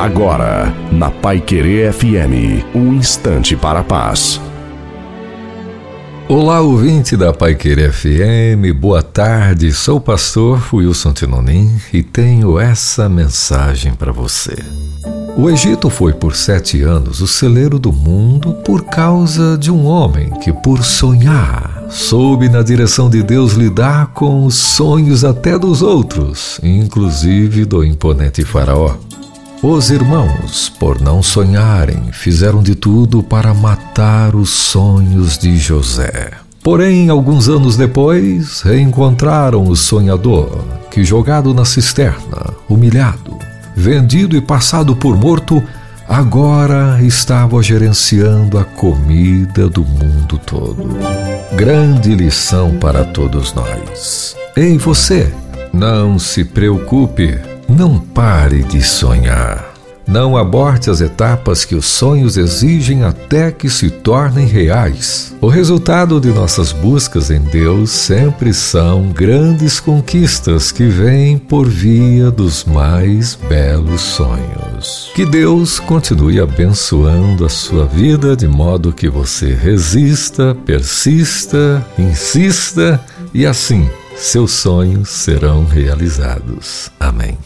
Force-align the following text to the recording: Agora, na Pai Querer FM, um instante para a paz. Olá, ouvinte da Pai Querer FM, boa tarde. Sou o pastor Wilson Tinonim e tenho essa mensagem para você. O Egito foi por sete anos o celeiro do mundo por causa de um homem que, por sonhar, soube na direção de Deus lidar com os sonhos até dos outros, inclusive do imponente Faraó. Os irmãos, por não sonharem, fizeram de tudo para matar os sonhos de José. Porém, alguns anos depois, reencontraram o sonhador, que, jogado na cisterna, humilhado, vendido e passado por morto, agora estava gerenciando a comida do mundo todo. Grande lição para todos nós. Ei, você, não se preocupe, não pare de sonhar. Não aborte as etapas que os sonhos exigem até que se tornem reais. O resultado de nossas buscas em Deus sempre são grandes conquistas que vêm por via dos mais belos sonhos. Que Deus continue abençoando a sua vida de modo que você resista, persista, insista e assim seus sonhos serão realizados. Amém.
Agora, 0.00 0.74
na 0.90 1.10
Pai 1.10 1.42
Querer 1.42 1.92
FM, 1.92 2.64
um 2.74 2.94
instante 2.94 3.54
para 3.54 3.80
a 3.80 3.84
paz. 3.84 4.40
Olá, 6.26 6.62
ouvinte 6.62 7.18
da 7.18 7.34
Pai 7.34 7.54
Querer 7.54 7.92
FM, 7.92 8.74
boa 8.80 9.02
tarde. 9.02 9.70
Sou 9.74 9.98
o 9.98 10.00
pastor 10.00 10.66
Wilson 10.72 11.12
Tinonim 11.12 11.76
e 11.92 12.02
tenho 12.02 12.58
essa 12.58 13.10
mensagem 13.10 13.92
para 13.92 14.10
você. 14.10 14.56
O 15.36 15.50
Egito 15.50 15.90
foi 15.90 16.14
por 16.14 16.34
sete 16.34 16.80
anos 16.80 17.20
o 17.20 17.26
celeiro 17.26 17.78
do 17.78 17.92
mundo 17.92 18.54
por 18.64 18.86
causa 18.86 19.58
de 19.58 19.70
um 19.70 19.84
homem 19.84 20.30
que, 20.42 20.50
por 20.50 20.82
sonhar, 20.82 21.84
soube 21.90 22.48
na 22.48 22.62
direção 22.62 23.10
de 23.10 23.22
Deus 23.22 23.52
lidar 23.52 24.14
com 24.14 24.46
os 24.46 24.54
sonhos 24.54 25.26
até 25.26 25.58
dos 25.58 25.82
outros, 25.82 26.58
inclusive 26.62 27.66
do 27.66 27.84
imponente 27.84 28.42
Faraó. 28.46 28.96
Os 29.62 29.90
irmãos, 29.90 30.70
por 30.70 31.02
não 31.02 31.22
sonharem, 31.22 32.10
fizeram 32.12 32.62
de 32.62 32.74
tudo 32.74 33.22
para 33.22 33.52
matar 33.52 34.34
os 34.34 34.48
sonhos 34.48 35.36
de 35.36 35.58
José. 35.58 36.30
Porém, 36.62 37.10
alguns 37.10 37.46
anos 37.46 37.76
depois, 37.76 38.62
reencontraram 38.62 39.64
o 39.64 39.76
sonhador, 39.76 40.64
que, 40.90 41.04
jogado 41.04 41.52
na 41.52 41.66
cisterna, 41.66 42.54
humilhado, 42.70 43.36
vendido 43.76 44.34
e 44.34 44.40
passado 44.40 44.96
por 44.96 45.14
morto, 45.14 45.62
agora 46.08 46.98
estava 47.02 47.62
gerenciando 47.62 48.56
a 48.56 48.64
comida 48.64 49.68
do 49.68 49.84
mundo 49.84 50.38
todo. 50.38 50.88
Grande 51.54 52.14
lição 52.14 52.78
para 52.78 53.04
todos 53.04 53.52
nós. 53.52 54.34
Ei, 54.56 54.78
você, 54.78 55.30
não 55.70 56.18
se 56.18 56.46
preocupe, 56.46 57.49
não 57.70 57.98
pare 57.98 58.62
de 58.64 58.82
sonhar. 58.82 59.70
Não 60.06 60.36
aborte 60.36 60.90
as 60.90 61.00
etapas 61.00 61.64
que 61.64 61.76
os 61.76 61.86
sonhos 61.86 62.36
exigem 62.36 63.04
até 63.04 63.52
que 63.52 63.70
se 63.70 63.88
tornem 63.88 64.44
reais. 64.44 65.32
O 65.40 65.46
resultado 65.46 66.20
de 66.20 66.32
nossas 66.32 66.72
buscas 66.72 67.30
em 67.30 67.38
Deus 67.38 67.90
sempre 67.90 68.52
são 68.52 69.12
grandes 69.12 69.78
conquistas 69.78 70.72
que 70.72 70.86
vêm 70.86 71.38
por 71.38 71.68
via 71.68 72.28
dos 72.28 72.64
mais 72.64 73.36
belos 73.36 74.00
sonhos. 74.00 75.12
Que 75.14 75.24
Deus 75.24 75.78
continue 75.78 76.40
abençoando 76.40 77.46
a 77.46 77.48
sua 77.48 77.86
vida 77.86 78.34
de 78.34 78.48
modo 78.48 78.92
que 78.92 79.08
você 79.08 79.54
resista, 79.54 80.56
persista, 80.66 81.86
insista 81.96 83.00
e 83.32 83.46
assim 83.46 83.88
seus 84.16 84.50
sonhos 84.50 85.08
serão 85.08 85.64
realizados. 85.64 86.90
Amém. 87.00 87.38